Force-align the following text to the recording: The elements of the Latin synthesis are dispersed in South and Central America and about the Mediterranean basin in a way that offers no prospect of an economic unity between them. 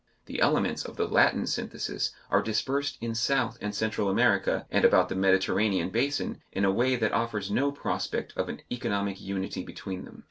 The 0.25 0.41
elements 0.41 0.83
of 0.83 0.95
the 0.97 1.05
Latin 1.07 1.45
synthesis 1.45 2.11
are 2.31 2.41
dispersed 2.41 2.97
in 3.01 3.13
South 3.13 3.59
and 3.61 3.75
Central 3.75 4.09
America 4.09 4.65
and 4.71 4.83
about 4.83 5.09
the 5.09 5.15
Mediterranean 5.15 5.91
basin 5.91 6.41
in 6.51 6.65
a 6.65 6.71
way 6.71 6.95
that 6.95 7.13
offers 7.13 7.51
no 7.51 7.71
prospect 7.71 8.35
of 8.35 8.49
an 8.49 8.63
economic 8.71 9.21
unity 9.21 9.61
between 9.63 10.05
them. 10.05 10.19